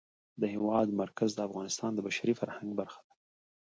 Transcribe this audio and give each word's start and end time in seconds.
د 0.41 0.43
هېواد 0.53 0.87
مرکز 1.01 1.31
د 1.35 1.39
افغانستان 1.47 1.91
د 1.95 1.99
بشري 2.07 2.33
فرهنګ 2.39 2.69
برخه 2.79 3.01
ده. 3.07 3.13